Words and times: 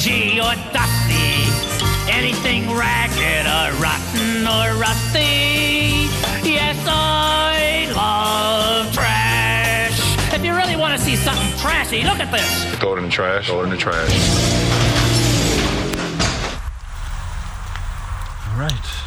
dingy 0.00 0.40
or 0.40 0.54
dusty, 0.72 1.44
anything 2.10 2.70
ragged 2.74 3.46
or 3.46 3.82
rotten 3.82 4.46
or 4.46 4.80
rusty. 4.80 6.08
Yes, 6.42 6.78
I 6.86 7.90
love 7.94 8.92
trash. 8.92 10.34
If 10.34 10.44
you 10.44 10.54
really 10.54 10.76
want 10.76 10.98
to 10.98 11.04
see 11.04 11.16
something 11.16 11.58
trashy, 11.58 12.02
look 12.02 12.18
at 12.18 12.30
this. 12.32 12.78
Throw 12.78 12.94
it 12.94 12.98
in 12.98 13.04
the 13.04 13.10
trash. 13.10 13.46
Throw 13.46 13.60
it 13.60 13.64
in 13.64 13.70
the 13.70 13.76
trash. 13.76 14.10
All 18.48 18.58
right. 18.58 18.99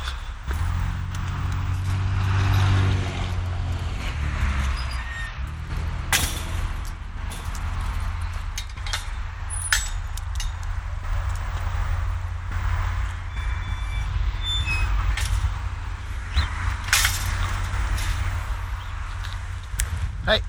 Hey, 20.26 20.40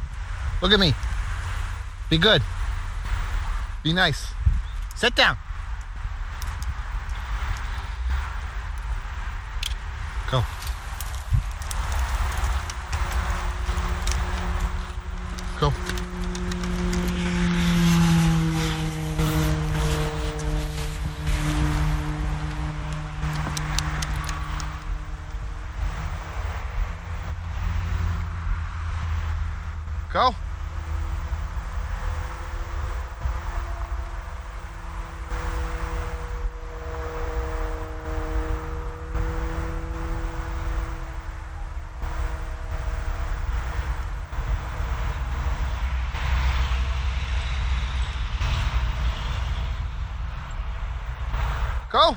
look 0.62 0.72
at 0.72 0.78
me. 0.78 0.94
Be 2.08 2.16
good. 2.16 2.42
Be 3.82 3.92
nice. 3.92 4.28
Sit 4.94 5.16
down. 5.16 5.36
Go. 10.30 10.44
Go. 15.58 15.72
Go. 30.12 30.34
Go. 51.94 52.16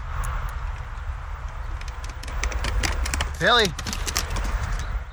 Haley. 3.40 3.68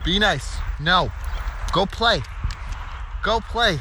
Be 0.07 0.19
nice. 0.19 0.57
No. 0.81 1.13
Go 1.75 1.85
play. 1.85 2.23
Go 3.23 3.41
play. 3.41 3.79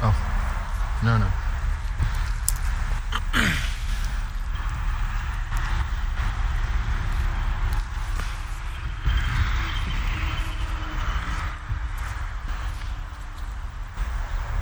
Oh. 0.00 0.14
No, 1.02 1.18
no. 1.18 1.26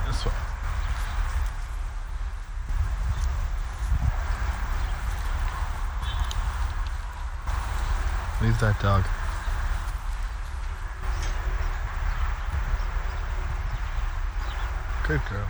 This 0.07 0.25
way. 0.25 0.31
That 8.59 8.79
dog. 8.81 9.03
Good 15.07 15.21
girl. 15.29 15.47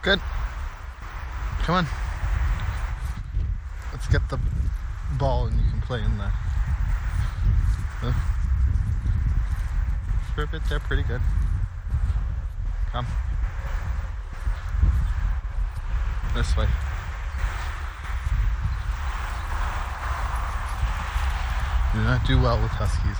Good. 0.00 0.20
Come 1.58 1.74
on. 1.74 1.86
Let's 3.92 4.08
get 4.08 4.26
the 4.30 4.38
ball 5.18 5.44
and 5.46 5.60
you 5.60 5.70
can 5.70 5.82
play 5.82 6.02
in 6.02 6.16
there. 6.16 6.32
Huh? 8.00 8.39
There, 10.36 10.80
pretty 10.80 11.02
good. 11.02 11.20
Come. 12.92 13.06
This 16.34 16.56
way. 16.56 16.66
Do 21.92 22.02
not 22.02 22.24
do 22.26 22.40
well 22.40 22.60
with 22.62 22.70
huskies. 22.70 23.16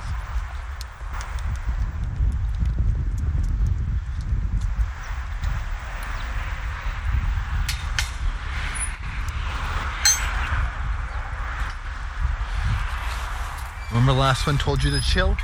Remember 13.91 14.13
last 14.13 14.47
one 14.47 14.57
told 14.57 14.83
you 14.85 14.91
to 14.93 15.01
chill? 15.01 15.37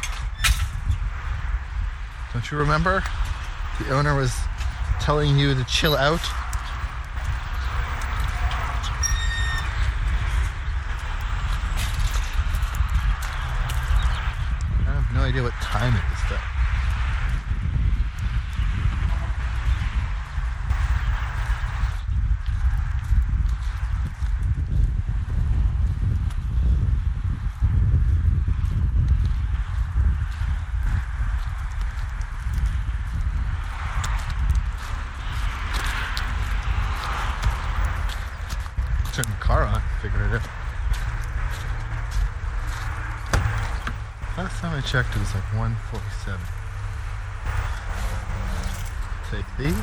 Don't 2.36 2.50
you 2.50 2.58
remember? 2.58 3.02
The 3.78 3.94
owner 3.94 4.14
was 4.14 4.36
telling 5.00 5.38
you 5.38 5.54
to 5.54 5.64
chill 5.64 5.96
out. 5.96 6.20
I 14.80 14.92
have 14.92 15.14
no 15.14 15.22
idea 15.22 15.42
what 15.42 15.54
time 15.62 15.94
it 15.94 16.04
is 16.12 16.28
though. 16.28 16.36
Turn 39.12 39.24
the 39.30 39.36
car 39.40 39.62
on, 39.62 39.80
figure 40.02 40.22
it 40.26 40.32
out. 40.34 40.46
Last 44.36 44.60
time 44.60 44.74
I 44.76 44.82
checked, 45.02 45.14
it 45.14 45.18
was 45.18 45.34
like 45.34 45.44
147. 45.52 46.40
Take 49.30 49.44
these. 49.58 49.74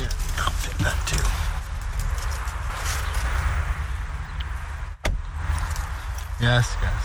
Yeah, 0.00 0.08
I'll 0.38 0.56
fit 0.56 0.78
that 0.78 0.96
too. 1.04 1.20
Yes, 6.40 6.74
yes. 6.80 7.04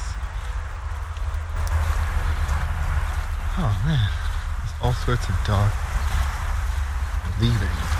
Oh 3.57 3.81
man, 3.85 4.09
there's 4.59 4.75
all 4.81 4.93
sorts 4.93 5.27
of 5.27 5.35
dog 5.45 5.69
leaving. 7.41 7.92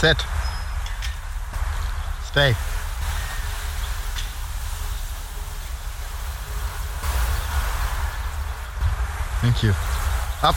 Sit. 0.00 0.16
Stay. 2.24 2.54
Thank 9.42 9.62
you. 9.62 9.74
Up. 10.42 10.56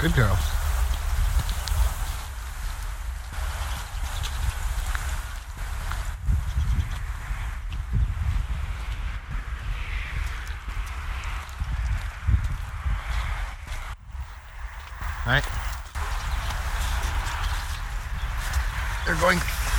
Good 0.00 0.14
girl. 0.14 0.57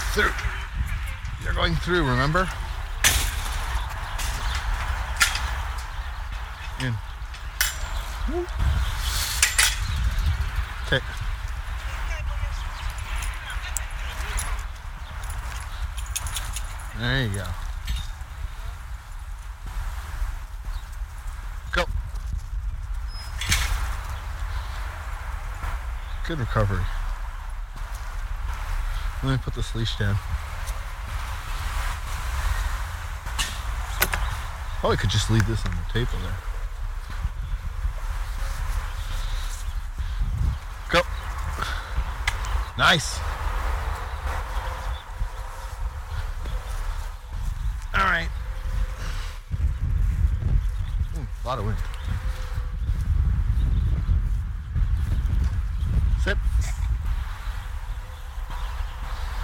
Through. 0.10 0.32
You're 1.44 1.54
going 1.54 1.76
through, 1.76 2.04
remember? 2.04 2.50
In. 6.82 6.96
Okay. 10.88 11.00
There 16.98 17.24
you 17.24 17.30
go. 17.30 17.46
Go. 21.72 21.86
Good 26.28 26.40
recovery. 26.40 26.84
Let 29.22 29.32
me 29.32 29.38
put 29.44 29.54
this 29.54 29.76
leash 29.76 29.98
down. 29.98 30.16
Probably 34.80 34.96
could 34.96 35.10
just 35.10 35.30
leave 35.30 35.46
this 35.46 35.66
on 35.66 35.72
the 35.72 35.94
table 35.94 36.18
there. 36.24 36.38
Go. 40.90 41.02
Nice. 42.78 43.20
All 47.94 48.06
right. 48.06 48.30
Ooh, 51.18 51.28
a 51.44 51.46
lot 51.46 51.60
of 51.60 51.66
wind. 51.66 51.78
Sit. 56.24 56.38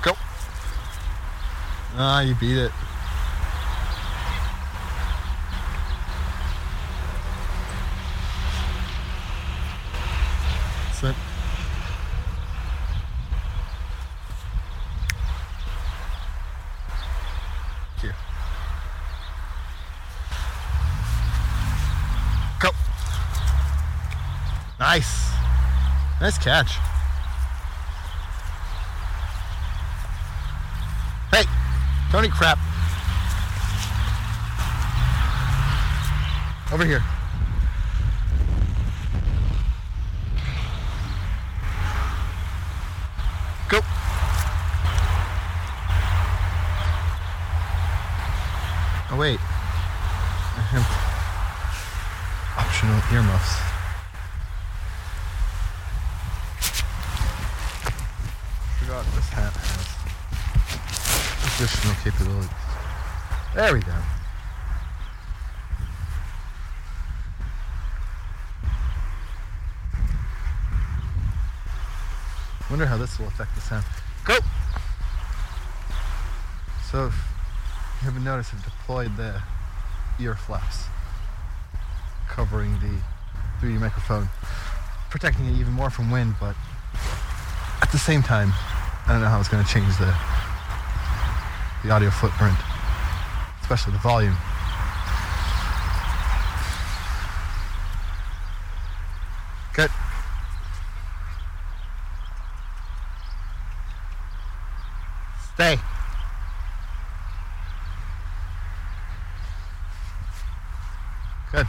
Go. 0.02 0.14
Ah, 1.98 2.15
you 2.28 2.36
beat 2.36 2.58
it. 2.58 2.72
Here. 18.02 18.16
Go. 22.60 22.70
Nice. 24.80 25.30
Nice 26.20 26.38
catch. 26.38 26.78
Hey, 31.32 31.44
Tony 32.26 32.38
crap. 32.38 32.58
Over 36.74 36.86
here. 36.86 37.04
Go. 43.70 43.80
Oh 49.12 49.18
wait. 49.20 49.40
Optional 52.58 53.02
earmuffs. 53.14 53.62
Forgot 58.80 59.06
this 59.14 59.30
hat 59.30 59.85
additional 61.56 61.96
capabilities. 62.04 62.50
There 63.54 63.74
we 63.74 63.80
go. 63.80 63.94
Wonder 72.70 72.86
how 72.86 72.98
this 72.98 73.18
will 73.18 73.28
affect 73.28 73.56
the 73.56 73.62
sound. 73.62 73.86
Go! 74.26 74.38
So, 76.92 77.06
you 77.06 77.12
haven't 78.02 78.26
noticed, 78.26 78.54
I've 78.54 78.64
deployed 78.66 79.16
the 79.16 79.42
ear 80.20 80.36
flaps 80.36 80.86
covering 82.28 82.74
the 82.80 83.66
3D 83.66 83.80
microphone, 83.80 84.28
protecting 85.10 85.46
it 85.46 85.54
even 85.58 85.72
more 85.72 85.90
from 85.90 86.12
wind, 86.12 86.36
but 86.38 86.56
at 87.82 87.90
the 87.94 87.98
same 87.98 88.22
time, 88.22 88.52
I 89.08 89.14
don't 89.14 89.22
know 89.22 89.30
how 89.30 89.40
it's 89.40 89.48
going 89.48 89.64
to 89.64 89.72
change 89.72 89.96
the 89.98 90.35
the 91.86 91.94
audio 91.94 92.10
footprint, 92.10 92.58
especially 93.62 93.94
the 93.94 94.00
volume. 94.00 94.36
Good. 99.74 99.92
Stay. 105.54 105.80
Good. 111.52 111.68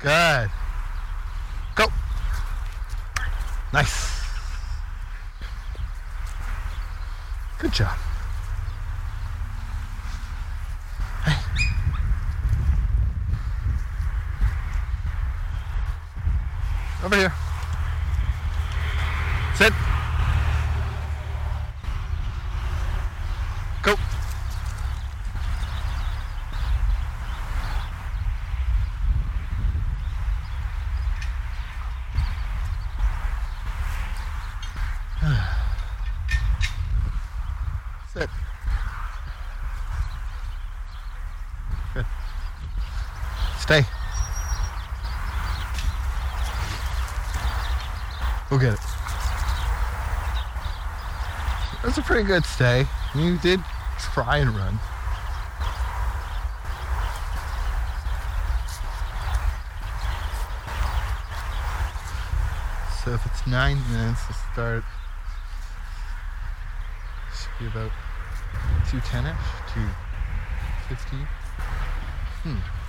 Good. 0.00 0.50
Go. 1.74 1.88
Nice. 3.72 4.23
Good 7.76 8.13
Stay. 43.64 43.82
Go 48.50 48.58
get 48.58 48.74
it. 48.74 48.80
That's 51.82 51.96
a 51.96 52.02
pretty 52.02 52.24
good 52.24 52.44
stay. 52.44 52.86
You 53.14 53.38
did 53.38 53.60
try 53.98 54.36
and 54.36 54.50
run. 54.54 54.78
So 63.02 63.14
if 63.14 63.24
it's 63.24 63.46
nine 63.46 63.78
minutes 63.90 64.26
to 64.26 64.34
start, 64.52 64.84
should 67.32 67.58
be 67.58 67.66
about 67.68 67.92
210-ish, 68.90 69.72
250. 69.72 71.16
Hmm. 72.42 72.83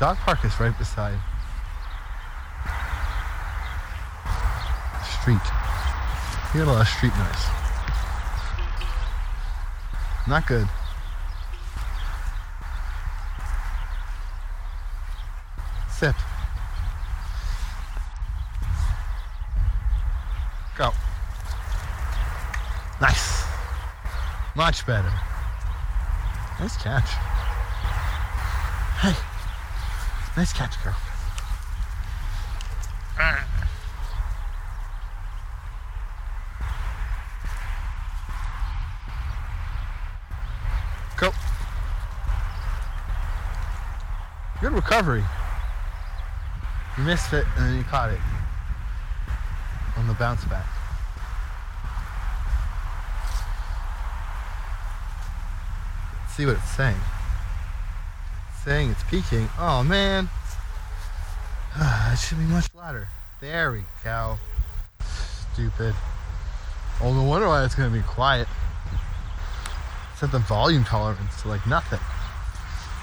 Dog 0.00 0.16
park 0.16 0.42
is 0.46 0.58
right 0.58 0.76
beside 0.78 1.18
street. 5.20 5.40
You 6.54 6.60
get 6.60 6.68
a 6.68 6.72
lot 6.72 6.80
of 6.80 6.88
street 6.88 7.12
noise. 7.18 7.44
Not 10.26 10.46
good. 10.46 10.66
Sit. 15.90 16.14
Go. 20.78 20.92
Nice. 23.02 23.44
Much 24.56 24.86
better. 24.86 25.12
Nice 26.58 26.76
catch. 26.78 27.10
Hey. 29.02 29.14
Nice 30.40 30.54
catch, 30.54 30.82
girl. 30.82 30.96
Go. 41.18 41.30
Good 44.62 44.72
recovery. 44.72 45.22
You 46.96 47.04
missed 47.04 47.34
it 47.34 47.44
and 47.58 47.66
then 47.66 47.76
you 47.76 47.84
caught 47.84 48.08
it 48.08 48.20
on 49.98 50.06
the 50.06 50.14
bounce 50.14 50.46
back. 50.46 50.64
See 56.30 56.46
what 56.46 56.56
it's 56.56 56.70
saying. 56.70 56.96
Saying 58.64 58.90
it's 58.90 59.02
peaking. 59.04 59.48
Oh 59.58 59.82
man. 59.82 60.28
it 62.12 62.18
should 62.18 62.38
be 62.38 62.44
much 62.44 62.66
louder. 62.74 63.08
There 63.40 63.72
we 63.72 63.84
go. 64.04 64.38
Stupid. 65.52 65.94
Oh, 67.02 67.14
no 67.14 67.22
wonder 67.22 67.48
why 67.48 67.64
it's 67.64 67.74
gonna 67.74 67.88
be 67.88 68.02
quiet. 68.02 68.46
Set 70.16 70.30
the 70.30 70.40
volume 70.40 70.84
tolerance 70.84 71.40
to 71.40 71.48
like 71.48 71.66
nothing. 71.66 72.00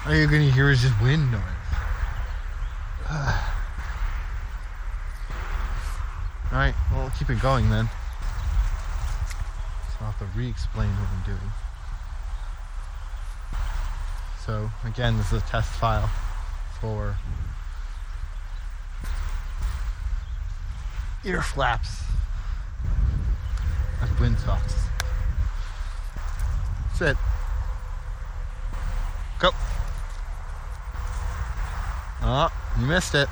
All 0.06 0.14
you're 0.14 0.28
gonna 0.28 0.50
hear 0.50 0.70
is 0.70 0.80
just 0.80 0.94
wind 1.02 1.32
noise. 1.32 1.42
Alright, 6.52 6.74
we'll 6.94 7.10
keep 7.18 7.30
it 7.30 7.42
going 7.42 7.68
then. 7.68 7.86
So 9.88 9.96
I'll 10.00 10.12
have 10.12 10.18
to 10.20 10.38
re 10.38 10.48
explain 10.48 10.88
what 10.90 11.08
I'm 11.08 11.24
doing. 11.26 11.50
So, 14.48 14.70
again, 14.86 15.18
this 15.18 15.30
is 15.30 15.42
a 15.42 15.46
test 15.46 15.70
file 15.72 16.08
for 16.80 17.14
ear 21.22 21.42
flaps 21.42 22.04
at 24.00 24.18
windsocks. 24.18 24.74
That's 26.86 27.00
it. 27.02 27.16
Go. 29.38 29.50
Oh, 32.22 32.50
you 32.80 32.86
missed 32.86 33.14
it. 33.14 33.28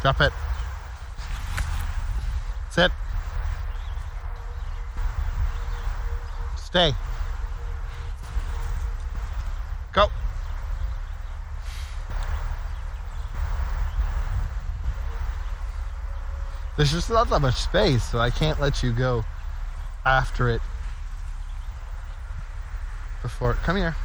Drop 0.00 0.18
it. 0.22 0.32
Sit. 2.70 2.90
Stay. 6.68 6.94
Go. 9.94 10.08
There's 16.76 16.92
just 16.92 17.08
not 17.08 17.30
that 17.30 17.40
much 17.40 17.54
space, 17.54 18.04
so 18.04 18.18
I 18.18 18.28
can't 18.28 18.60
let 18.60 18.82
you 18.82 18.92
go 18.92 19.24
after 20.04 20.50
it 20.50 20.60
before. 23.22 23.54
Come 23.54 23.76
here. 23.76 23.96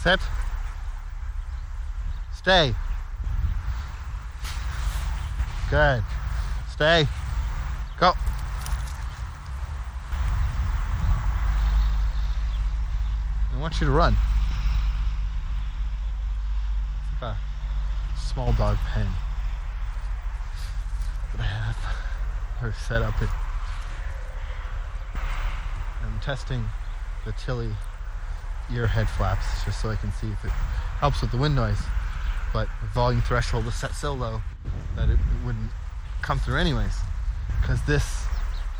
Sit. 0.00 0.20
Stay. 2.32 2.76
Good. 5.68 6.04
Stay. 6.70 7.08
Go. 8.02 8.12
I 13.52 13.60
want 13.60 13.80
you 13.80 13.86
to 13.86 13.92
run. 13.92 14.16
It's 17.12 17.22
like 17.22 17.36
a 17.36 18.18
small 18.18 18.52
dog 18.54 18.76
pen 18.92 19.06
that 21.30 21.42
I 21.42 21.44
have 21.44 21.76
her 22.58 22.72
set 22.72 23.02
up. 23.02 23.22
It. 23.22 23.28
I'm 26.02 26.18
testing 26.18 26.64
the 27.24 27.30
Tilley 27.30 27.70
ear 28.74 28.88
head 28.88 29.08
flaps 29.08 29.46
just 29.64 29.80
so 29.80 29.90
I 29.90 29.94
can 29.94 30.10
see 30.10 30.26
if 30.26 30.44
it 30.44 30.50
helps 30.98 31.20
with 31.20 31.30
the 31.30 31.36
wind 31.36 31.54
noise. 31.54 31.78
But 32.52 32.68
the 32.80 32.88
volume 32.88 33.22
threshold 33.22 33.68
is 33.68 33.76
set 33.76 33.94
so 33.94 34.12
low 34.12 34.42
that 34.96 35.08
it, 35.08 35.20
it 35.20 35.46
wouldn't 35.46 35.70
come 36.20 36.40
through 36.40 36.56
anyways. 36.56 36.98
Because 37.62 37.80
this 37.86 38.26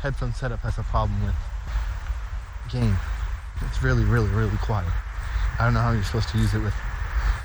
headphone 0.01 0.33
setup 0.33 0.59
has 0.59 0.77
a 0.77 0.83
problem 0.83 1.23
with 1.25 1.35
gain. 2.71 2.95
It's 3.67 3.81
really, 3.81 4.03
really, 4.03 4.29
really 4.29 4.57
quiet. 4.57 4.91
I 5.59 5.65
don't 5.65 5.73
know 5.73 5.79
how 5.79 5.91
you're 5.93 6.03
supposed 6.03 6.29
to 6.29 6.37
use 6.37 6.53
it 6.53 6.59
with 6.59 6.75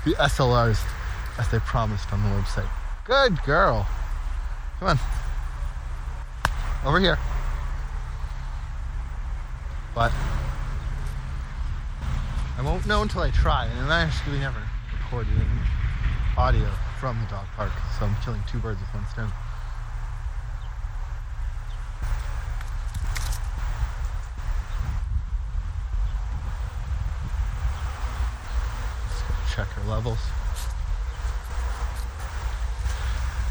the 0.05 0.11
SLRs 0.11 0.79
as 1.39 1.49
they 1.49 1.59
promised 1.59 2.13
on 2.13 2.21
the 2.21 2.29
website. 2.29 2.69
Good 3.05 3.41
girl. 3.43 3.87
Come 4.79 4.89
on. 4.89 4.99
Over 6.85 6.99
here. 6.99 7.17
But 9.95 10.11
I 12.57 12.61
won't 12.61 12.85
know 12.85 13.01
until 13.01 13.21
I 13.21 13.31
try, 13.31 13.65
and 13.65 13.79
I'm 13.79 13.91
actually 13.91 14.39
never 14.39 14.61
recorded 15.01 15.33
any 15.33 15.45
audio 16.37 16.69
from 16.99 17.19
the 17.21 17.25
dog 17.27 17.45
park, 17.55 17.71
so 17.97 18.05
I'm 18.05 18.15
killing 18.23 18.41
two 18.47 18.59
birds 18.59 18.79
with 18.79 18.93
one 18.93 19.07
stone. 19.07 19.31
Let's 29.07 29.21
go 29.21 29.33
check 29.55 29.67
our 29.77 29.78
levels. 29.89 30.19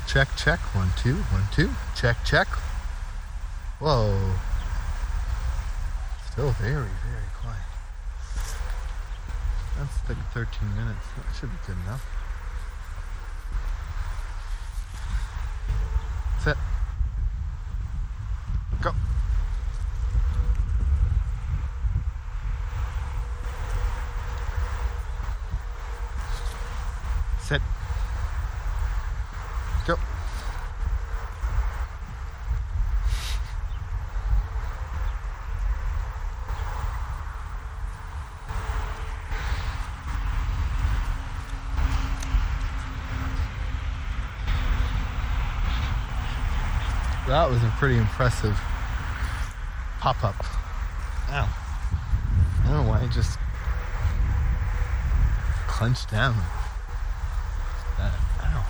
Check, 0.07 0.28
check. 0.37 0.59
One, 0.75 0.90
two, 0.97 1.16
one, 1.33 1.45
two. 1.52 1.71
Check, 1.95 2.16
check. 2.25 2.49
Whoa. 3.78 4.33
Still 6.33 6.50
very, 6.52 6.75
very 6.75 7.28
quiet. 7.40 7.68
That's 9.76 10.09
like 10.09 10.18
13 10.33 10.76
minutes. 10.76 11.07
That 11.16 11.37
should 11.38 11.50
be 11.50 11.57
good 11.66 11.76
enough. 11.85 12.04
Go. 18.80 18.92
Sit. 27.42 27.61
Go. 29.87 29.97
That 47.28 47.50
was 47.50 47.62
a 47.62 47.68
pretty 47.78 47.99
impressive 47.99 48.58
pop 50.00 50.25
up. 50.25 50.35
Ow. 51.28 51.47
I 52.64 52.64
don't 52.64 52.73
know 52.73 52.88
why 52.88 53.02
I 53.02 53.06
just 53.08 53.38
clenched 55.66 56.11
down. 56.11 56.35
That. 57.99 58.14
Ow. 58.44 58.64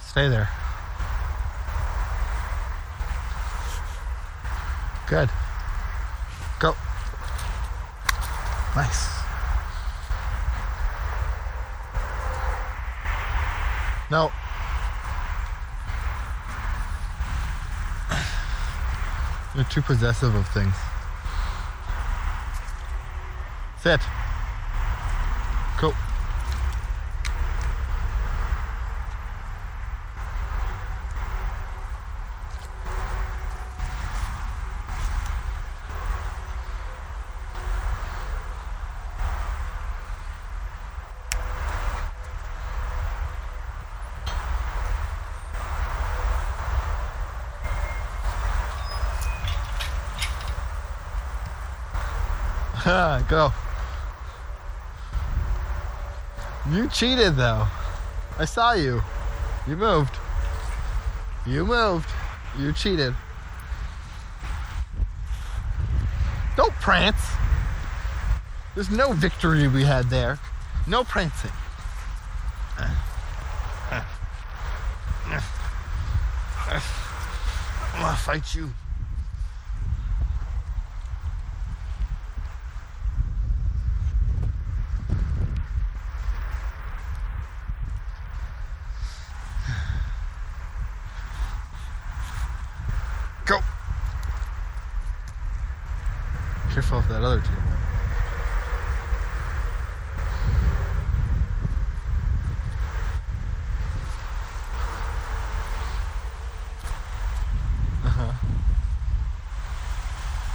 Stay 0.00 0.28
there. 0.28 0.48
Good. 5.06 5.28
Go. 6.58 6.74
Nice. 8.74 9.06
No. 14.10 14.32
You're 19.54 19.64
too 19.64 19.82
possessive 19.82 20.34
of 20.34 20.48
things. 20.48 20.74
Sit. 23.82 24.00
Go. 25.78 25.92
Go. 53.32 53.50
You 56.70 56.86
cheated 56.88 57.34
though. 57.36 57.66
I 58.38 58.44
saw 58.44 58.74
you. 58.74 59.00
You 59.66 59.74
moved. 59.74 60.14
You 61.46 61.64
moved. 61.64 62.10
You 62.58 62.74
cheated. 62.74 63.14
Don't 66.58 66.74
prance. 66.74 67.24
There's 68.74 68.90
no 68.90 69.14
victory 69.14 69.66
we 69.66 69.84
had 69.84 70.10
there. 70.10 70.38
No 70.86 71.02
prancing. 71.02 71.52
I'm 72.78 72.92
gonna 77.98 78.14
fight 78.14 78.54
you. 78.54 78.74
Go. 93.44 93.58
Careful 96.72 96.98
of 96.98 97.08
that 97.08 97.22
other 97.24 97.40
table. 97.40 97.56
Uh-huh. 108.04 108.32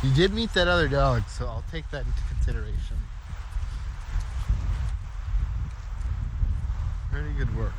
You 0.03 0.13
did 0.13 0.31
meet 0.31 0.53
that 0.53 0.67
other 0.67 0.87
dog, 0.87 1.27
so 1.27 1.47
I'll 1.47 1.63
take 1.71 1.89
that 1.91 2.05
into 2.05 2.21
consideration. 2.29 2.97
Very 7.11 7.33
good 7.33 7.57
work. 7.57 7.73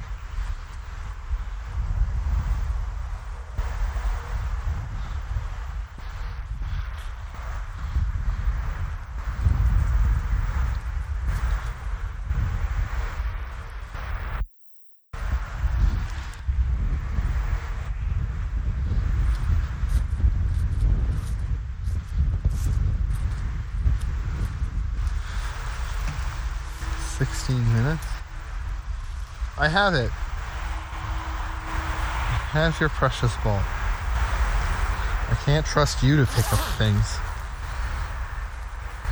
Sixteen 27.18 27.72
minutes. 27.74 28.06
I 29.68 29.70
have 29.70 29.92
it. 29.92 30.10
Have 32.56 32.80
your 32.80 32.88
precious 32.88 33.36
ball. 33.44 33.60
I 33.60 35.36
can't 35.44 35.66
trust 35.66 36.02
you 36.02 36.16
to 36.16 36.24
pick 36.24 36.50
up 36.54 36.58
things. 36.78 37.18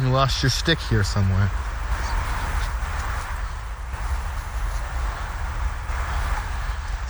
You 0.01 0.09
lost 0.09 0.43
your 0.43 0.49
stick 0.49 0.79
here 0.79 1.05
somewhere. 1.05 1.51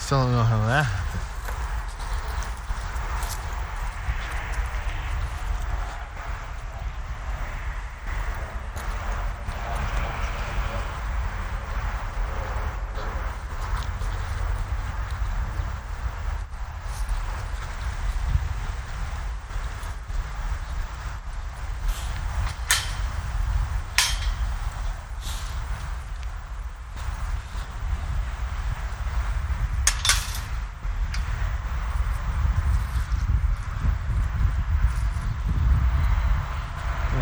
Still 0.00 0.24
don't 0.24 0.32
know 0.32 0.42
how 0.42 0.66
that 0.66 0.86
happened. 0.86 1.35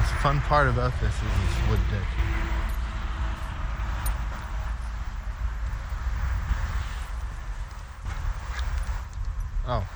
Most 0.05 0.23
fun 0.23 0.41
part 0.41 0.69
about 0.69 0.93
this 1.01 1.15
is 1.15 1.21
this 1.21 1.71
wood 1.71 1.81
deck. 1.91 2.07
Oh. 9.67 9.87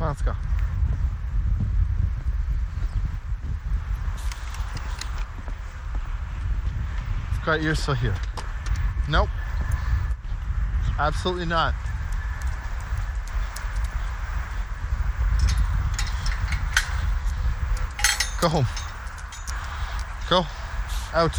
On, 0.00 0.08
let's 0.08 0.22
go. 0.22 0.34
Scott, 7.40 7.60
you're 7.60 7.74
still 7.74 7.94
here. 7.94 8.14
Nope. 9.08 9.28
Absolutely 10.98 11.46
not. 11.46 11.74
Go 18.40 18.48
home. 18.48 18.81
Go. 20.32 20.46
Out. 21.12 21.38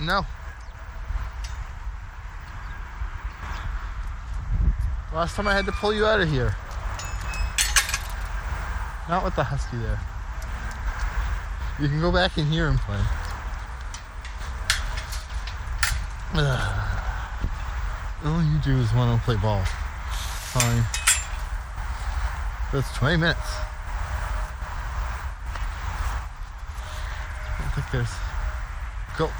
No. 0.00 0.26
Last 5.14 5.36
time 5.36 5.46
I 5.46 5.54
had 5.54 5.66
to 5.66 5.72
pull 5.72 5.94
you 5.94 6.04
out 6.04 6.20
of 6.20 6.28
here. 6.28 6.56
Not 9.08 9.22
with 9.22 9.36
the 9.36 9.44
husky 9.44 9.76
there. 9.76 10.00
You 11.78 11.86
can 11.86 12.00
go 12.00 12.10
back 12.10 12.36
in 12.38 12.46
here 12.46 12.66
and 12.66 12.78
play. 12.80 12.98
All 18.24 18.42
you 18.42 18.58
do 18.64 18.76
is 18.80 18.92
want 18.92 19.16
to 19.16 19.24
play 19.24 19.36
ball. 19.36 19.62
Fine. 20.50 20.82
That's 22.72 22.92
20 22.96 23.16
minutes. 23.16 23.75
Don't 27.92 28.02
there's. 28.02 28.08
Go. 29.16 29.30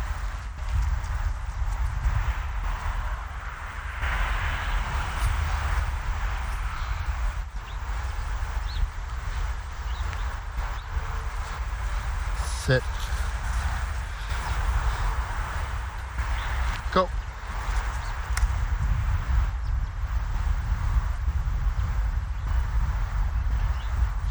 Sit. 12.67 12.83
Go. 16.93 17.09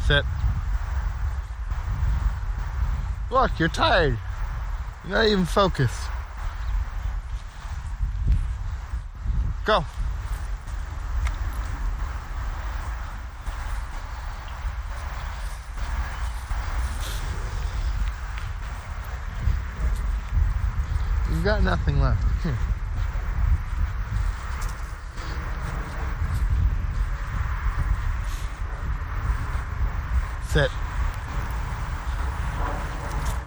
Sit. 0.06 0.24
Look, 3.30 3.58
you're 3.58 3.68
tired. 3.68 4.18
You're 5.04 5.18
not 5.18 5.26
even 5.26 5.44
focused. 5.44 6.08
Go. 9.64 9.84
You've 21.30 21.44
got 21.44 21.62
nothing 21.64 22.00
left. 22.00 22.22
Here. 22.44 22.56
Sit. 30.48 30.70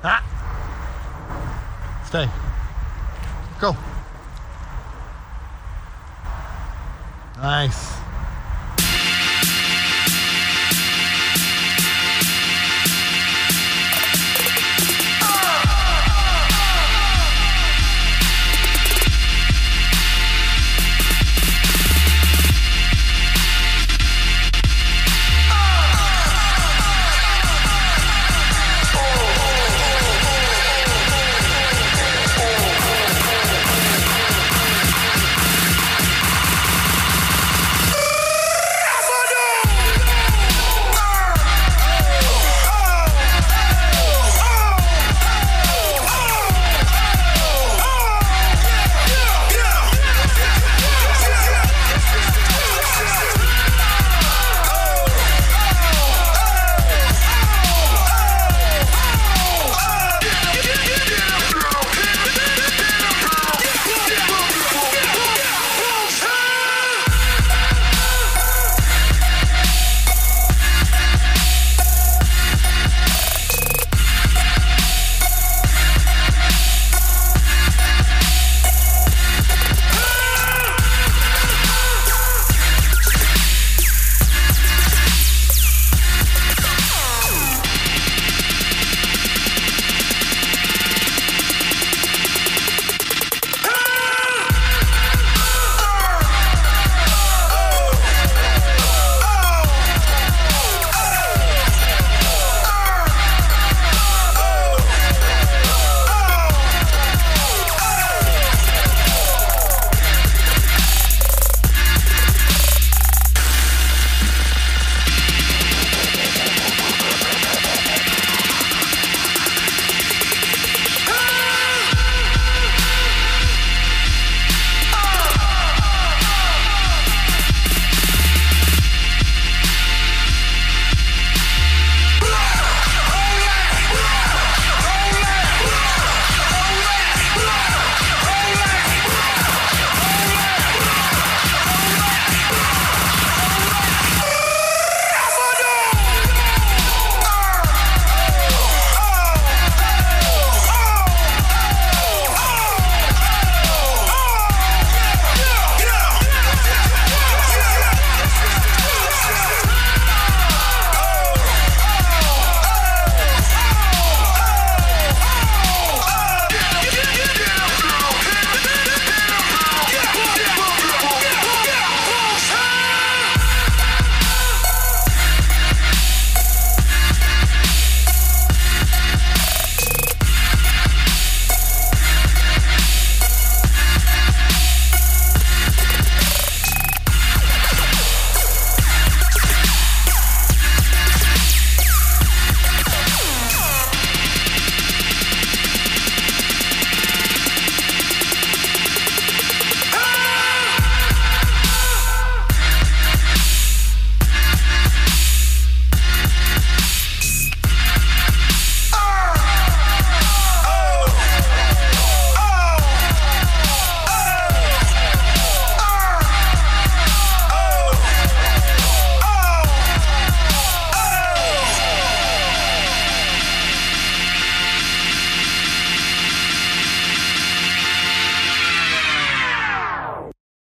Ah. 0.03 0.23
Stay. 2.09 2.27
Go. 3.61 3.77
Nice. 7.37 8.08